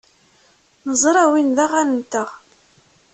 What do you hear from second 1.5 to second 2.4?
d aɣan-nteɣ.